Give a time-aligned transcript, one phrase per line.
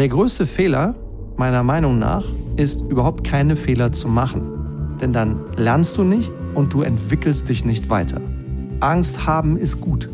[0.00, 0.94] Der größte Fehler,
[1.36, 2.24] meiner Meinung nach,
[2.56, 4.96] ist überhaupt keine Fehler zu machen.
[4.98, 8.18] Denn dann lernst du nicht und du entwickelst dich nicht weiter.
[8.80, 10.08] Angst haben ist gut.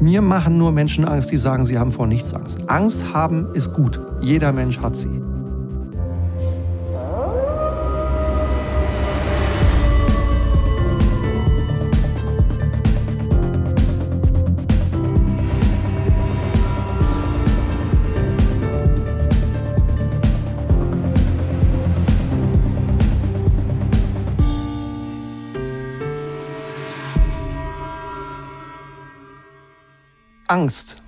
[0.00, 2.58] Mir machen nur Menschen Angst, die sagen, sie haben vor nichts Angst.
[2.66, 4.00] Angst haben ist gut.
[4.20, 5.22] Jeder Mensch hat sie.
[30.48, 31.02] Angst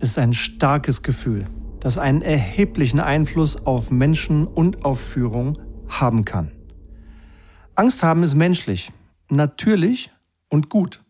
[0.00, 1.46] ist ein starkes Gefühl,
[1.78, 5.56] das einen erheblichen Einfluss auf Menschen und auf Führung
[5.88, 6.50] haben kann.
[7.76, 8.90] Angst haben ist menschlich,
[9.30, 10.10] natürlich
[10.48, 11.00] und gut.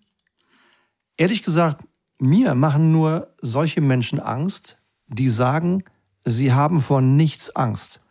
[1.16, 1.82] Ehrlich gesagt,
[2.18, 4.78] mir machen nur solche Menschen Angst,
[5.08, 5.82] die sagen,
[6.26, 8.02] sie haben vor nichts Angst.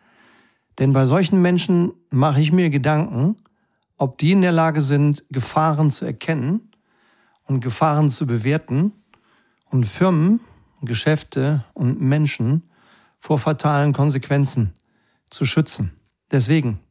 [0.80, 3.38] Denn bei solchen Menschen mache ich mir Gedanken,
[3.98, 6.72] ob die in der Lage sind, Gefahren zu erkennen
[7.44, 8.94] und Gefahren zu bewerten
[9.72, 10.41] und Firmen,
[10.81, 12.69] Geschäfte und Menschen
[13.17, 14.73] vor fatalen Konsequenzen
[15.30, 15.94] zu schützen.
[16.30, 16.81] Deswegen,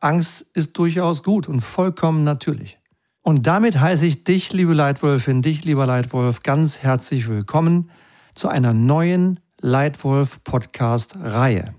[0.00, 2.80] Angst ist durchaus gut und vollkommen natürlich.
[3.22, 7.88] Und damit heiße ich dich, liebe Leitwolfin, dich, lieber Leitwolf, ganz herzlich willkommen
[8.34, 11.72] zu einer neuen Leitwolf-Podcast-Reihe.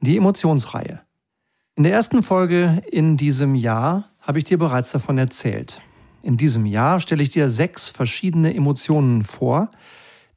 [0.00, 1.00] Die Emotionsreihe.
[1.74, 5.80] In der ersten Folge in diesem Jahr habe ich dir bereits davon erzählt.
[6.22, 9.70] In diesem Jahr stelle ich dir sechs verschiedene Emotionen vor,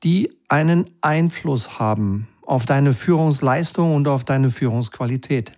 [0.03, 5.51] die einen Einfluss haben auf deine Führungsleistung und auf deine Führungsqualität.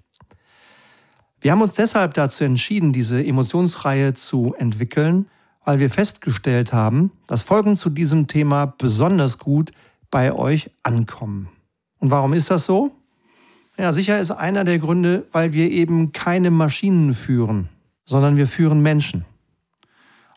[1.40, 5.28] Wir haben uns deshalb dazu entschieden, diese Emotionsreihe zu entwickeln,
[5.64, 9.72] weil wir festgestellt haben, dass Folgen zu diesem Thema besonders gut
[10.10, 11.50] bei euch ankommen.
[12.00, 12.92] Und warum ist das so?
[13.78, 17.70] Ja, sicher ist einer der Gründe, weil wir eben keine Maschinen führen,
[18.06, 19.26] sondern wir führen Menschen.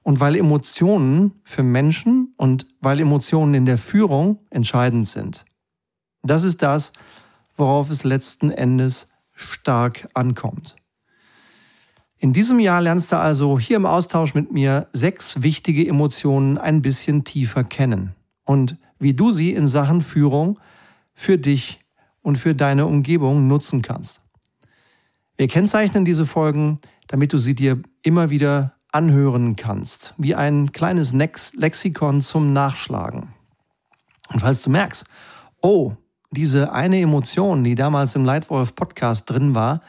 [0.02, 5.44] Und weil Emotionen für Menschen und weil Emotionen in der Führung entscheidend sind.
[6.22, 6.92] Das ist das,
[7.54, 10.76] worauf es letzten Endes stark ankommt.
[12.18, 16.82] In diesem Jahr lernst du also hier im Austausch mit mir sechs wichtige Emotionen ein
[16.82, 20.58] bisschen tiefer kennen und wie du sie in Sachen Führung
[21.14, 21.80] für dich
[22.20, 24.20] und für deine Umgebung nutzen kannst.
[25.38, 31.12] Wir kennzeichnen diese Folgen, damit du sie dir immer wieder anhören kannst, wie ein kleines
[31.12, 33.34] Lexikon zum Nachschlagen.
[34.28, 35.04] Und falls du merkst,
[35.60, 35.94] oh,
[36.30, 39.82] diese eine Emotion, die damals im Leitwolf Podcast drin war,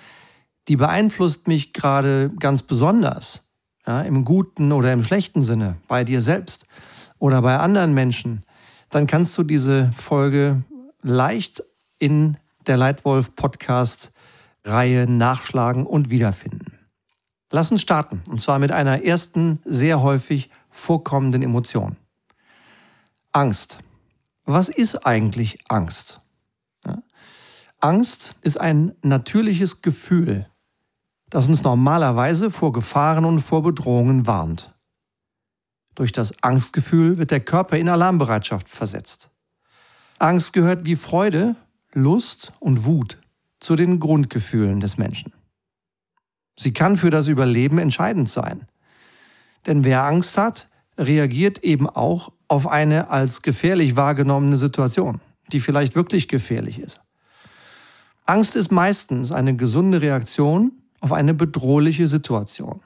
[0.68, 3.52] die beeinflusst mich gerade ganz besonders,
[3.86, 6.66] ja, im guten oder im schlechten Sinne, bei dir selbst
[7.20, 8.44] oder bei anderen Menschen,
[8.90, 10.64] dann kannst du diese Folge
[11.02, 11.64] leicht
[11.98, 14.12] in der Leitwolf Podcast
[14.64, 16.71] Reihe nachschlagen und wiederfinden.
[17.52, 18.24] Lass uns starten.
[18.30, 21.98] Und zwar mit einer ersten, sehr häufig vorkommenden Emotion.
[23.34, 23.78] Angst.
[24.46, 26.20] Was ist eigentlich Angst?
[26.86, 27.04] Ja?
[27.80, 30.48] Angst ist ein natürliches Gefühl,
[31.30, 34.74] das uns normalerweise vor Gefahren und vor Bedrohungen warnt.
[35.96, 39.30] Durch das Angstgefühl wird der Körper in Alarmbereitschaft versetzt.
[40.20, 41.56] Angst gehört wie Freude,
[41.94, 43.22] Lust und Wut
[43.60, 45.34] zu den Grundgefühlen des Menschen.
[46.62, 48.68] Sie kann für das Überleben entscheidend sein.
[49.66, 55.96] Denn wer Angst hat, reagiert eben auch auf eine als gefährlich wahrgenommene Situation, die vielleicht
[55.96, 57.02] wirklich gefährlich ist.
[58.26, 62.82] Angst ist meistens eine gesunde Reaktion auf eine bedrohliche Situation.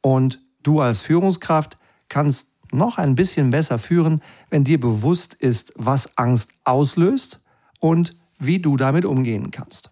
[0.00, 6.18] Und du als Führungskraft kannst noch ein bisschen besser führen, wenn dir bewusst ist, was
[6.18, 7.38] Angst auslöst
[7.78, 9.90] und wie du damit umgehen kannst.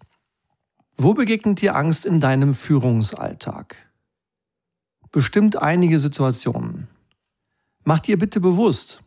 [0.95, 3.75] Wo begegnet dir Angst in deinem Führungsalltag?
[5.11, 6.87] Bestimmt einige Situationen.
[7.83, 9.01] Mach dir bitte bewusst,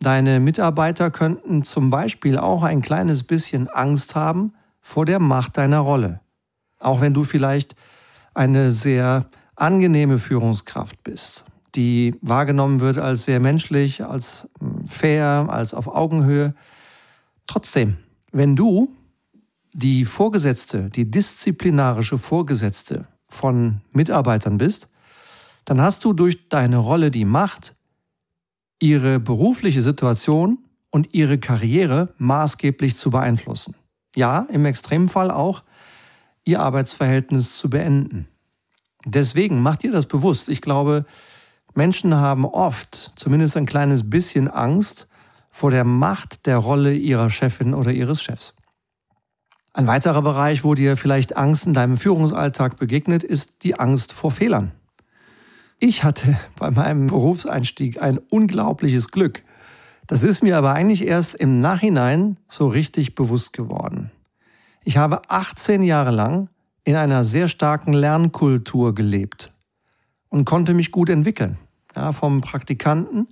[0.00, 5.80] deine Mitarbeiter könnten zum Beispiel auch ein kleines bisschen Angst haben vor der Macht deiner
[5.80, 6.20] Rolle.
[6.78, 7.74] Auch wenn du vielleicht
[8.34, 9.26] eine sehr
[9.56, 11.44] angenehme Führungskraft bist,
[11.74, 16.54] die wahrgenommen wird als sehr menschlich, als hm, fair, als auf Augenhöhe.
[17.46, 17.96] Trotzdem,
[18.30, 18.94] wenn du
[19.74, 24.88] die Vorgesetzte, die disziplinarische Vorgesetzte von Mitarbeitern bist,
[25.64, 27.74] dann hast du durch deine Rolle die Macht,
[28.78, 30.58] ihre berufliche Situation
[30.90, 33.74] und ihre Karriere maßgeblich zu beeinflussen.
[34.14, 35.64] Ja, im Extremfall auch
[36.44, 38.28] ihr Arbeitsverhältnis zu beenden.
[39.04, 40.48] Deswegen macht ihr das bewusst.
[40.48, 41.04] Ich glaube,
[41.74, 45.08] Menschen haben oft zumindest ein kleines bisschen Angst
[45.50, 48.53] vor der Macht der Rolle ihrer Chefin oder ihres Chefs.
[49.76, 54.30] Ein weiterer Bereich, wo dir vielleicht Angst in deinem Führungsalltag begegnet, ist die Angst vor
[54.30, 54.70] Fehlern.
[55.80, 59.42] Ich hatte bei meinem Berufseinstieg ein unglaubliches Glück.
[60.06, 64.12] Das ist mir aber eigentlich erst im Nachhinein so richtig bewusst geworden.
[64.84, 66.48] Ich habe 18 Jahre lang
[66.84, 69.52] in einer sehr starken Lernkultur gelebt
[70.28, 71.58] und konnte mich gut entwickeln.
[71.96, 73.26] Ja, vom Praktikanten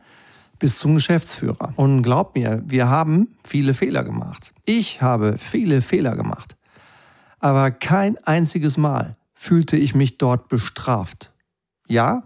[0.62, 1.72] bis zum Geschäftsführer.
[1.74, 4.54] Und glaub mir, wir haben viele Fehler gemacht.
[4.64, 6.54] Ich habe viele Fehler gemacht.
[7.40, 11.32] Aber kein einziges Mal fühlte ich mich dort bestraft.
[11.88, 12.22] Ja,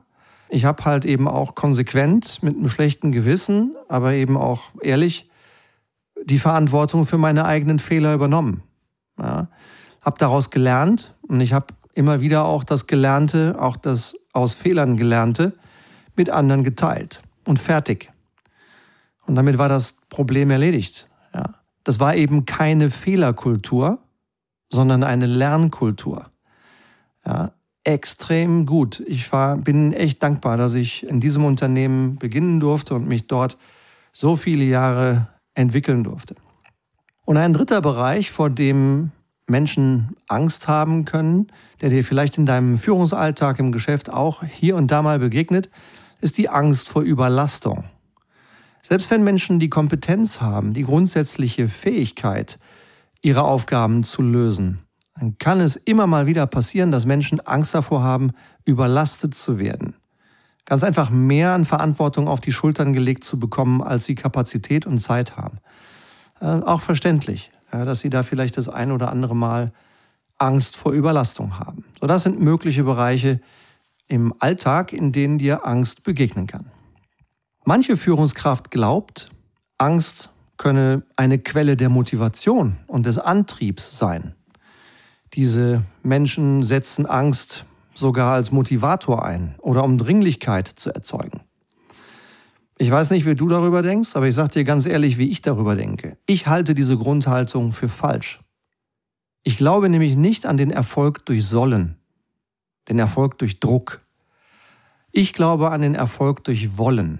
[0.51, 5.31] ich habe halt eben auch konsequent mit einem schlechten Gewissen, aber eben auch ehrlich
[6.23, 8.63] die Verantwortung für meine eigenen Fehler übernommen.
[9.19, 9.49] Ja,
[10.03, 14.99] habe daraus gelernt und ich habe immer wieder auch das Gelernte, auch das aus Fehlern
[14.99, 15.55] Gelernte
[16.17, 18.11] mit anderen geteilt und fertig.
[19.27, 21.07] Und damit war das Problem erledigt.
[21.35, 21.55] Ja.
[21.85, 23.99] Das war eben keine Fehlerkultur,
[24.71, 26.31] sondern eine Lernkultur.
[27.25, 27.53] Ja.
[27.85, 29.01] Extrem gut.
[29.07, 33.59] Ich war, bin echt dankbar, dass ich in diesem Unternehmen beginnen durfte und mich dort
[34.13, 36.35] so viele Jahre entwickeln durfte.
[37.25, 39.13] Und ein dritter Bereich, vor dem
[39.49, 41.49] Menschen Angst haben können,
[41.81, 45.71] der dir vielleicht in deinem Führungsalltag im Geschäft auch hier und da mal begegnet,
[46.21, 47.85] ist die Angst vor Überlastung.
[48.89, 52.61] Selbst wenn Menschen die Kompetenz haben, die grundsätzliche Fähigkeit,
[53.21, 54.79] ihre Aufgaben zu lösen,
[55.19, 58.31] dann kann es immer mal wieder passieren, dass Menschen Angst davor haben,
[58.65, 59.97] überlastet zu werden.
[60.67, 64.99] Ganz einfach mehr an Verantwortung auf die Schultern gelegt zu bekommen, als sie Kapazität und
[64.99, 65.59] Zeit haben.
[66.41, 69.73] Äh, auch verständlich, ja, dass sie da vielleicht das ein oder andere Mal
[70.39, 71.85] Angst vor Überlastung haben.
[72.01, 73.41] So, das sind mögliche Bereiche
[74.07, 76.71] im Alltag, in denen dir Angst begegnen kann.
[77.69, 79.29] Manche Führungskraft glaubt,
[79.77, 84.37] Angst könne eine Quelle der Motivation und des Antriebs sein.
[85.35, 91.41] Diese Menschen setzen Angst sogar als Motivator ein oder um Dringlichkeit zu erzeugen.
[92.79, 95.43] Ich weiß nicht, wie du darüber denkst, aber ich sage dir ganz ehrlich, wie ich
[95.43, 96.19] darüber denke.
[96.27, 98.39] Ich halte diese Grundhaltung für falsch.
[99.43, 101.97] Ich glaube nämlich nicht an den Erfolg durch Sollen,
[102.89, 104.07] den Erfolg durch Druck.
[105.11, 107.19] Ich glaube an den Erfolg durch Wollen.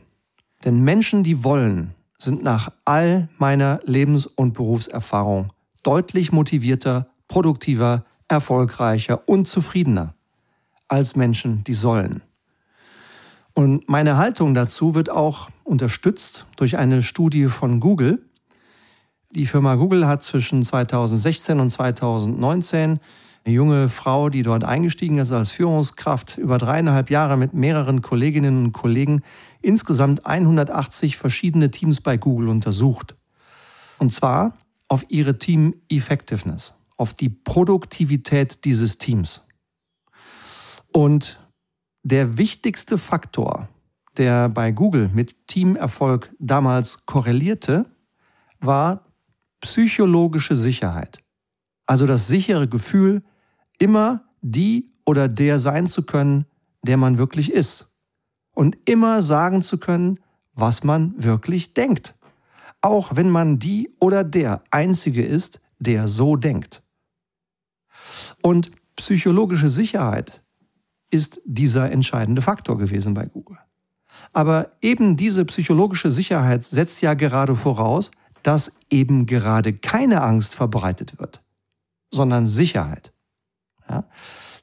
[0.67, 5.53] Denn Menschen, die wollen, sind nach all meiner Lebens- und Berufserfahrung
[5.85, 10.15] deutlich motivierter, produktiver, erfolgreicher und zufriedener
[10.89, 12.21] als Menschen, die sollen.
[13.55, 18.21] Und meine Haltung dazu wird auch unterstützt durch eine Studie von Google.
[19.31, 22.99] Die Firma Google hat zwischen 2016 und 2019
[23.45, 28.65] eine junge Frau, die dort eingestiegen ist als Führungskraft, über dreieinhalb Jahre mit mehreren Kolleginnen
[28.65, 29.23] und Kollegen
[29.67, 33.17] insgesamt 180 verschiedene Teams bei Google untersucht.
[33.99, 34.57] Und zwar
[34.89, 39.43] auf ihre Team Effectiveness, auf die Produktivität dieses Teams.
[40.93, 41.41] Und
[42.05, 43.69] der wichtigste Faktor,
[44.17, 47.87] der bei Google mit Teamerfolg damals korrelierte,
[48.61, 49.05] war
[49.61, 51.19] psychologische Sicherheit.
[51.87, 53.25] Also das sichere Gefühl,
[53.79, 56.47] immer die oder der sein zu können,
[56.83, 57.89] der man wirklich ist.
[58.57, 60.19] Und immer sagen zu können,
[60.55, 62.15] was man wirklich denkt.
[62.81, 66.83] Auch wenn man die oder der Einzige ist, der so denkt.
[68.41, 70.41] Und psychologische Sicherheit
[71.11, 73.59] ist dieser entscheidende Faktor gewesen bei Google.
[74.33, 78.11] Aber eben diese psychologische Sicherheit setzt ja gerade voraus,
[78.43, 81.43] dass eben gerade keine Angst verbreitet wird,
[82.11, 83.13] sondern Sicherheit.
[83.91, 84.05] Ja?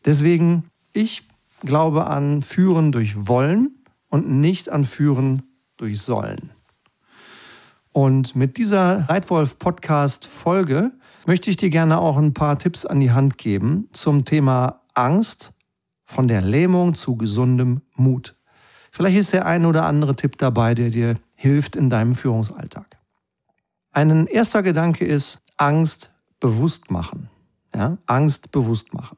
[0.04, 1.28] Deswegen, ich
[1.62, 3.83] glaube an Führen durch Wollen
[4.14, 5.42] und nicht an Führen
[5.76, 6.52] durch Sollen.
[7.94, 10.92] Und mit dieser Leitwolf Podcast Folge
[11.26, 15.52] möchte ich dir gerne auch ein paar Tipps an die Hand geben zum Thema Angst
[16.06, 18.36] von der Lähmung zu gesundem Mut.
[18.92, 22.86] Vielleicht ist der ein oder andere Tipp dabei, der dir hilft in deinem Führungsalltag.
[23.94, 27.32] Ein erster Gedanke ist Angst bewusst machen.
[27.74, 27.98] Ja?
[28.06, 29.18] Angst bewusst machen.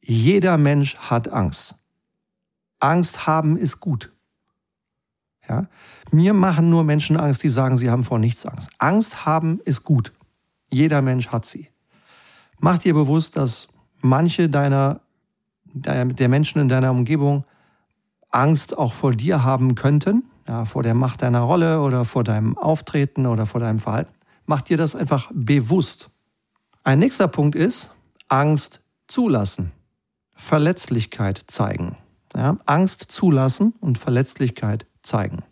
[0.00, 1.74] Jeder Mensch hat Angst.
[2.82, 4.12] Angst haben ist gut.
[5.48, 5.68] Ja?
[6.10, 8.70] Mir machen nur Menschen Angst, die sagen, sie haben vor nichts Angst.
[8.78, 10.12] Angst haben ist gut.
[10.68, 11.68] Jeder Mensch hat sie.
[12.58, 13.68] Mach dir bewusst, dass
[14.00, 15.00] manche deiner,
[15.64, 17.44] der Menschen in deiner Umgebung
[18.30, 22.56] Angst auch vor dir haben könnten, ja, vor der Macht deiner Rolle oder vor deinem
[22.56, 24.12] Auftreten oder vor deinem Verhalten.
[24.46, 26.10] Mach dir das einfach bewusst.
[26.82, 27.94] Ein nächster Punkt ist
[28.28, 29.72] Angst zulassen.
[30.34, 31.96] Verletzlichkeit zeigen.
[32.34, 35.42] Ja, Angst zulassen und Verletzlichkeit zeigen.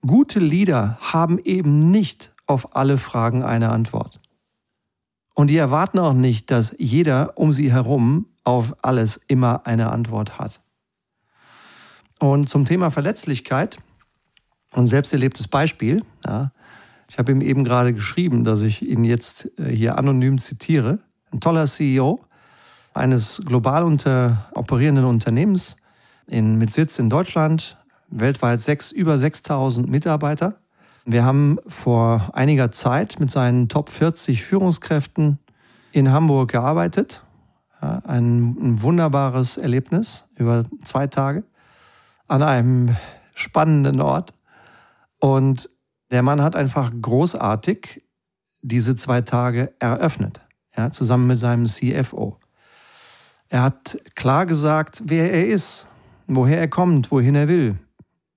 [0.00, 4.20] Gute Leader haben eben nicht auf alle Fragen eine Antwort.
[5.34, 10.38] Und die erwarten auch nicht, dass jeder um sie herum auf alles immer eine Antwort
[10.38, 10.62] hat.
[12.18, 13.78] Und zum Thema Verletzlichkeit
[14.72, 16.52] und selbst erlebtes Beispiel, ja,
[17.08, 20.98] ich habe ihm eben gerade geschrieben, dass ich ihn jetzt äh, hier anonym zitiere.
[21.30, 22.24] Ein toller CEO
[22.96, 25.76] eines global unter operierenden Unternehmens
[26.26, 27.76] in, mit Sitz in Deutschland,
[28.08, 30.60] weltweit sechs, über 6000 Mitarbeiter.
[31.04, 35.38] Wir haben vor einiger Zeit mit seinen Top 40 Führungskräften
[35.92, 37.22] in Hamburg gearbeitet.
[37.80, 41.44] Ein, ein wunderbares Erlebnis über zwei Tage
[42.26, 42.96] an einem
[43.34, 44.32] spannenden Ort.
[45.20, 45.70] Und
[46.10, 48.02] der Mann hat einfach großartig
[48.62, 50.40] diese zwei Tage eröffnet,
[50.76, 52.38] ja, zusammen mit seinem CFO.
[53.48, 55.86] Er hat klar gesagt, wer er ist,
[56.26, 57.78] woher er kommt, wohin er will,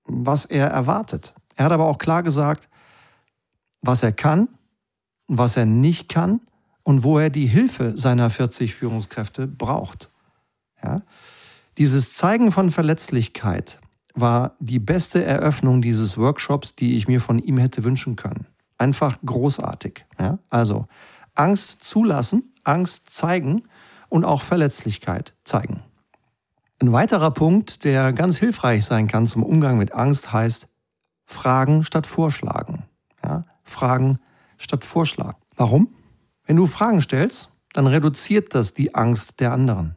[0.04, 1.34] was er erwartet.
[1.56, 2.68] Er hat aber auch klar gesagt,
[3.82, 4.48] was er kann,
[5.26, 6.40] was er nicht kann
[6.82, 10.10] und wo er die Hilfe seiner 40 Führungskräfte braucht.
[10.82, 11.02] Ja?
[11.78, 13.80] Dieses Zeigen von Verletzlichkeit
[14.14, 18.46] war die beste Eröffnung dieses Workshops, die ich mir von ihm hätte wünschen können.
[18.78, 20.04] Einfach großartig.
[20.18, 20.38] Ja?
[20.48, 20.86] Also
[21.34, 23.62] Angst zulassen, Angst zeigen
[24.10, 25.82] und auch Verletzlichkeit zeigen.
[26.80, 30.68] Ein weiterer Punkt, der ganz hilfreich sein kann zum Umgang mit Angst, heißt
[31.24, 32.84] Fragen statt Vorschlagen.
[33.24, 33.46] Ja?
[33.62, 34.18] Fragen
[34.58, 35.38] statt Vorschlagen.
[35.56, 35.94] Warum?
[36.44, 39.96] Wenn du Fragen stellst, dann reduziert das die Angst der anderen.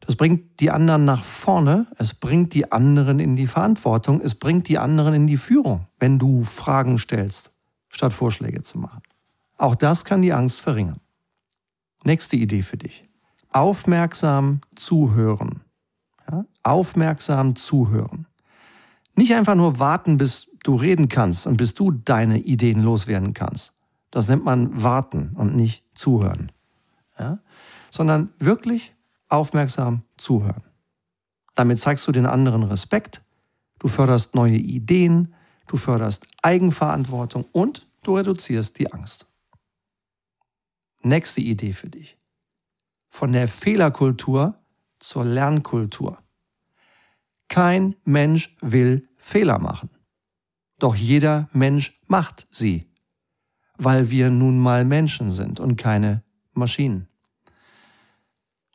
[0.00, 4.68] Das bringt die anderen nach vorne, es bringt die anderen in die Verantwortung, es bringt
[4.68, 7.52] die anderen in die Führung, wenn du Fragen stellst,
[7.88, 9.02] statt Vorschläge zu machen.
[9.56, 11.00] Auch das kann die Angst verringern.
[12.04, 13.08] Nächste Idee für dich.
[13.54, 15.60] Aufmerksam zuhören.
[16.28, 16.44] Ja?
[16.64, 18.26] Aufmerksam zuhören.
[19.14, 23.72] Nicht einfach nur warten, bis du reden kannst und bis du deine Ideen loswerden kannst.
[24.10, 26.50] Das nennt man warten und nicht zuhören.
[27.16, 27.38] Ja?
[27.92, 28.92] Sondern wirklich
[29.28, 30.64] aufmerksam zuhören.
[31.54, 33.22] Damit zeigst du den anderen Respekt,
[33.78, 35.32] du förderst neue Ideen,
[35.68, 39.26] du förderst Eigenverantwortung und du reduzierst die Angst.
[41.02, 42.18] Nächste Idee für dich.
[43.14, 44.58] Von der Fehlerkultur
[44.98, 46.18] zur Lernkultur.
[47.46, 49.88] Kein Mensch will Fehler machen.
[50.80, 52.90] Doch jeder Mensch macht sie,
[53.78, 57.06] weil wir nun mal Menschen sind und keine Maschinen.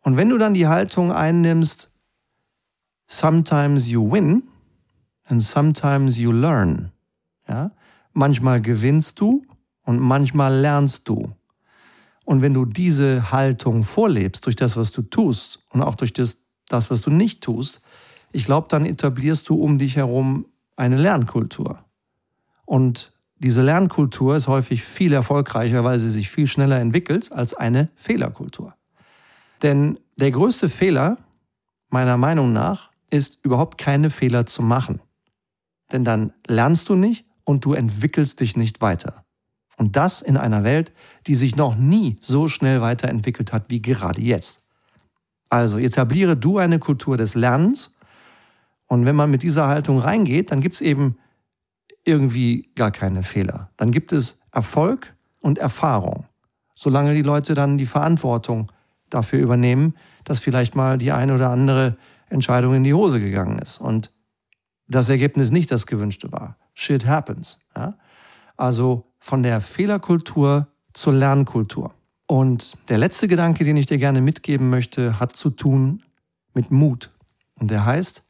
[0.03, 1.91] Und wenn du dann die Haltung einnimmst,
[3.07, 4.43] sometimes you win
[5.25, 6.93] and sometimes you learn.
[7.45, 7.71] Ja?
[8.13, 9.45] Manchmal gewinnst du
[9.81, 11.35] und manchmal lernst du.
[12.29, 16.37] Und wenn du diese Haltung vorlebst durch das, was du tust und auch durch das,
[16.67, 17.81] das was du nicht tust,
[18.31, 20.45] ich glaube, dann etablierst du um dich herum
[20.75, 21.83] eine Lernkultur.
[22.67, 27.89] Und diese Lernkultur ist häufig viel erfolgreicher, weil sie sich viel schneller entwickelt als eine
[27.95, 28.75] Fehlerkultur.
[29.63, 31.17] Denn der größte Fehler,
[31.89, 35.01] meiner Meinung nach, ist überhaupt keine Fehler zu machen.
[35.91, 39.25] Denn dann lernst du nicht und du entwickelst dich nicht weiter.
[39.79, 40.91] Und das in einer Welt,
[41.25, 44.61] die sich noch nie so schnell weiterentwickelt hat wie gerade jetzt.
[45.49, 47.95] Also etabliere du eine Kultur des Lernens.
[48.87, 51.17] Und wenn man mit dieser Haltung reingeht, dann gibt es eben
[52.03, 53.69] irgendwie gar keine Fehler.
[53.77, 56.25] Dann gibt es Erfolg und Erfahrung.
[56.75, 58.69] Solange die Leute dann die Verantwortung
[59.09, 59.95] dafür übernehmen,
[60.25, 61.95] dass vielleicht mal die eine oder andere
[62.27, 64.11] Entscheidung in die Hose gegangen ist und
[64.89, 66.57] das Ergebnis nicht das gewünschte war.
[66.73, 67.59] Shit happens.
[67.77, 67.97] Ja?
[68.57, 71.93] Also von der Fehlerkultur zur Lernkultur.
[72.25, 76.03] Und der letzte Gedanke, den ich dir gerne mitgeben möchte, hat zu tun
[76.53, 77.11] mit Mut.
[77.55, 78.23] Und der heißt,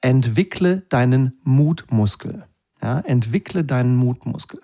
[0.00, 2.46] entwickle deinen Mutmuskel.
[2.82, 4.60] Ja, entwickle deinen Mutmuskel.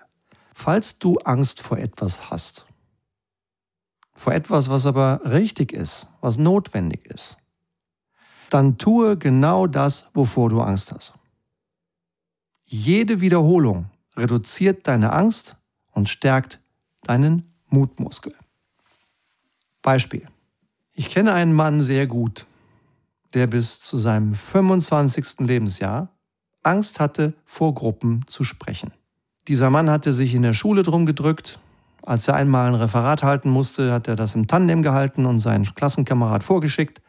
[0.53, 2.65] Falls du Angst vor etwas hast,
[4.13, 7.37] vor etwas, was aber richtig ist, was notwendig ist,
[8.49, 11.13] dann tue genau das, wovor du Angst hast.
[12.63, 15.55] Jede Wiederholung reduziert deine Angst
[15.91, 16.59] und stärkt
[17.03, 18.33] deinen Mutmuskel.
[19.81, 20.25] Beispiel.
[20.93, 22.45] Ich kenne einen Mann sehr gut,
[23.33, 25.39] der bis zu seinem 25.
[25.39, 26.09] Lebensjahr
[26.63, 28.91] Angst hatte, vor Gruppen zu sprechen.
[29.47, 31.59] Dieser Mann hatte sich in der Schule drum gedrückt,
[32.05, 35.65] als er einmal ein Referat halten musste, hat er das im Tandem gehalten und seinen
[35.65, 37.01] Klassenkamerad vorgeschickt.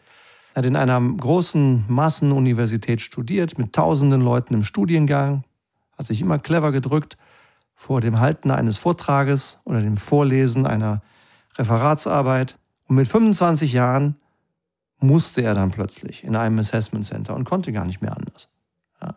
[0.54, 5.44] Er hat in einer großen Massenuniversität studiert, mit tausenden Leuten im Studiengang,
[5.96, 7.16] hat sich immer clever gedrückt
[7.74, 11.02] vor dem Halten eines Vortrages oder dem Vorlesen einer
[11.56, 12.58] Referatsarbeit.
[12.88, 14.16] Und mit 25 Jahren
[14.98, 18.48] musste er dann plötzlich in einem Assessment Center und konnte gar nicht mehr anders.
[19.02, 19.16] Ja.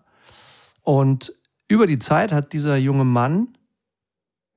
[0.81, 1.33] Und
[1.67, 3.57] über die Zeit hat dieser junge Mann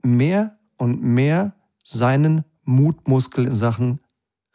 [0.02, 1.52] mehr und mehr
[1.84, 4.00] seinen Mutmuskel in Sachen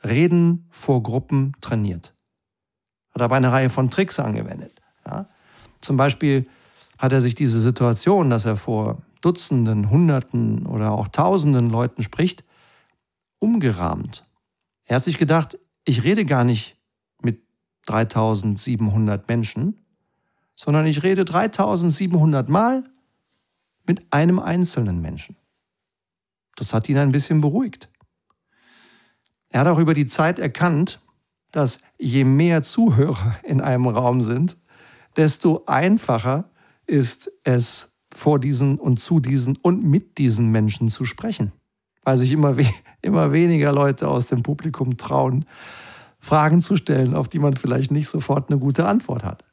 [0.04, 2.14] Reden vor Gruppen trainiert.
[3.12, 4.74] Hat aber eine Reihe von Tricks angewendet.
[5.06, 5.28] Ja?
[5.82, 6.48] Zum Beispiel
[6.98, 12.44] hat er sich diese Situation, dass er vor Dutzenden, Hunderten oder auch Tausenden Leuten spricht,
[13.40, 14.26] umgerahmt.
[14.86, 16.78] Er hat sich gedacht, ich rede gar nicht
[17.22, 17.42] mit
[17.86, 19.86] 3700 Menschen,
[20.56, 22.84] sondern ich rede 3700 Mal
[23.86, 25.36] mit einem einzelnen Menschen.
[26.56, 27.90] Das hat ihn ein bisschen beruhigt.
[29.50, 31.00] Er hat auch über die Zeit erkannt,
[31.52, 34.58] dass je mehr Zuhörer in einem Raum sind,
[35.16, 36.50] desto einfacher
[36.88, 41.52] ist es, vor diesen und zu diesen und mit diesen Menschen zu sprechen.
[42.04, 42.66] Weil sich immer, we
[43.02, 45.46] immer weniger Leute aus dem Publikum trauen,
[46.20, 49.46] Fragen zu stellen, auf die man vielleicht nicht sofort eine gute Antwort hat.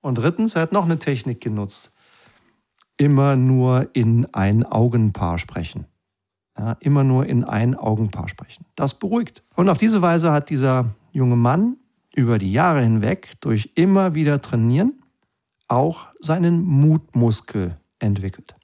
[0.00, 1.92] Und drittens, er hat noch eine Technik genutzt.
[2.96, 5.86] Immer nur in ein Augenpaar sprechen.
[6.58, 8.64] Ja, immer nur in ein Augenpaar sprechen.
[8.74, 9.42] Das beruhigt.
[9.54, 11.76] Und auf diese Weise hat dieser junge Mann
[12.14, 14.94] über die Jahre hinweg durch immer wieder Trainieren
[15.68, 18.54] auch seinen Mutmuskel entwickelt.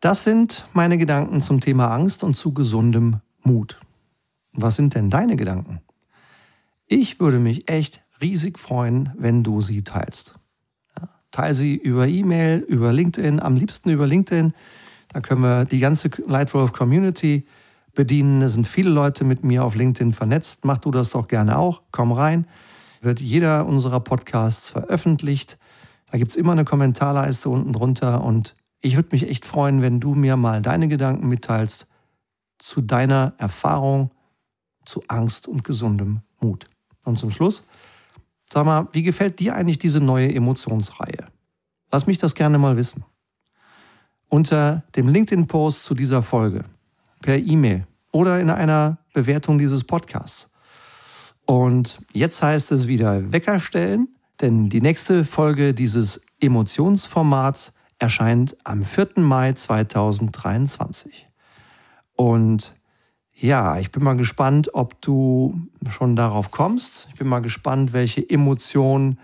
[0.00, 3.78] Das sind meine Gedanken zum Thema Angst und zu gesundem Mut.
[4.52, 5.80] Was sind denn deine Gedanken?
[6.86, 10.34] Ich würde mich echt riesig freuen, wenn du sie teilst.
[10.98, 14.54] Ja, teil sie über E-Mail, über LinkedIn, am liebsten über LinkedIn.
[15.12, 17.46] Da können wir die ganze Lightwolf Community
[17.94, 18.42] bedienen.
[18.42, 20.64] Es sind viele Leute mit mir auf LinkedIn vernetzt.
[20.64, 21.82] Mach du das doch gerne auch.
[21.90, 22.46] Komm rein.
[23.00, 25.58] Wird jeder unserer Podcasts veröffentlicht.
[26.10, 30.00] Da gibt es immer eine Kommentarleiste unten drunter und ich würde mich echt freuen, wenn
[30.00, 31.86] du mir mal deine Gedanken mitteilst
[32.58, 34.10] zu deiner Erfahrung
[34.84, 36.68] zu Angst und gesundem Mut.
[37.02, 37.64] Und zum Schluss,
[38.48, 41.26] sag mal, wie gefällt dir eigentlich diese neue Emotionsreihe?
[41.90, 43.04] Lass mich das gerne mal wissen.
[44.28, 46.64] Unter dem LinkedIn-Post zu dieser Folge,
[47.22, 50.50] per E-Mail oder in einer Bewertung dieses Podcasts.
[51.44, 58.84] Und jetzt heißt es wieder Wecker stellen denn die nächste Folge dieses Emotionsformats erscheint am
[58.84, 59.08] 4.
[59.16, 61.28] Mai 2023.
[62.14, 62.74] Und
[63.32, 67.08] ja, ich bin mal gespannt, ob du schon darauf kommst.
[67.10, 69.18] Ich bin mal gespannt, welche Emotionen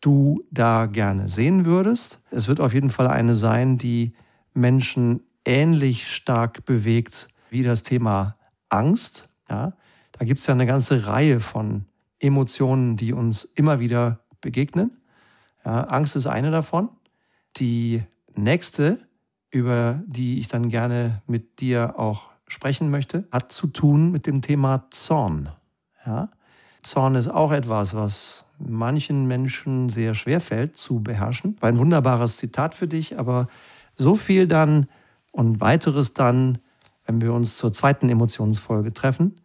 [0.00, 2.20] du da gerne sehen würdest.
[2.30, 4.14] Es wird auf jeden Fall eine sein, die
[4.52, 8.36] Menschen ähnlich stark bewegt wie das Thema
[8.68, 9.28] Angst.
[9.48, 9.74] Ja,
[10.12, 11.86] da gibt es ja eine ganze Reihe von
[12.18, 14.94] Emotionen, die uns immer wieder begegnen.
[15.64, 16.90] Ja, Angst ist eine davon.
[17.56, 18.02] Die
[18.34, 18.98] nächste,
[19.50, 24.42] über die ich dann gerne mit dir auch sprechen möchte, hat zu tun mit dem
[24.42, 25.48] Thema Zorn.
[26.04, 26.28] Ja?
[26.82, 31.56] Zorn ist auch etwas, was manchen Menschen sehr schwer fällt zu beherrschen.
[31.60, 33.48] War ein wunderbares Zitat für dich, aber
[33.94, 34.86] so viel dann
[35.30, 36.58] und weiteres dann,
[37.06, 39.36] wenn wir uns zur zweiten Emotionsfolge treffen.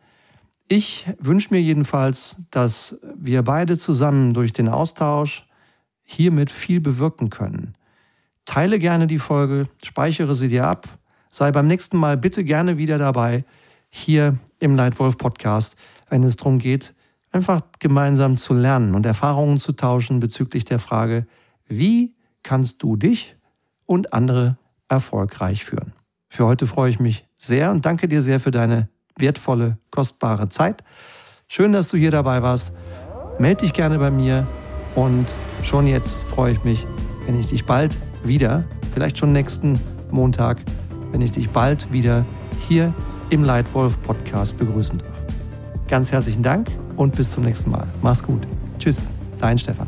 [0.69, 5.47] Ich wünsche mir jedenfalls, dass wir beide zusammen durch den Austausch
[6.03, 7.73] hiermit viel bewirken können.
[8.43, 10.88] Teile gerne die Folge, speichere sie dir ab,
[11.32, 13.45] sei beim nächsten Mal bitte gerne wieder dabei,
[13.89, 15.77] hier im Nightwolf Podcast,
[16.10, 16.93] wenn es darum geht,
[17.32, 21.27] einfach gemeinsam zu lernen und Erfahrungen zu tauschen bezüglich der Frage,
[21.67, 23.38] wie kannst du dich
[23.86, 24.58] und andere
[24.89, 25.93] erfolgreich führen.
[26.30, 30.84] Für heute freue ich mich sehr und danke dir sehr für deine wertvolle, kostbare Zeit.
[31.47, 32.73] Schön, dass du hier dabei warst.
[33.39, 34.47] Meld dich gerne bei mir
[34.95, 36.86] und schon jetzt freue ich mich,
[37.25, 39.80] wenn ich dich bald wieder, vielleicht schon nächsten
[40.12, 40.62] Montag,
[41.12, 42.25] wenn ich dich bald wieder
[42.67, 42.93] hier
[43.30, 45.10] im Leitwolf Podcast begrüßen darf.
[45.88, 47.88] Ganz herzlichen Dank und bis zum nächsten Mal.
[48.01, 48.41] Mach's gut.
[48.80, 49.08] Tschüss,
[49.39, 49.88] dein Stefan.